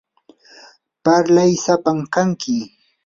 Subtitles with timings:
[1.03, 2.57] parlay sapam kanki.